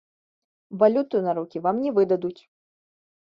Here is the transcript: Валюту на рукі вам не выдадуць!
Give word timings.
Валюту 0.83 1.19
на 1.27 1.35
рукі 1.39 1.61
вам 1.65 1.75
не 1.87 1.91
выдадуць! 1.97 2.39